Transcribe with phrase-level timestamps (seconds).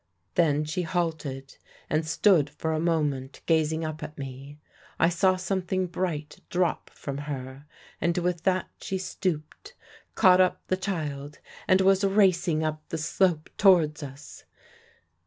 [0.33, 1.57] Then she halted
[1.87, 4.59] and stood for a moment gazing up at me.
[4.99, 7.67] I saw something bright drop from her.
[8.01, 9.75] And with that she stooped,
[10.15, 11.37] caught up the child,
[11.67, 14.45] and was racing up the slope towards us.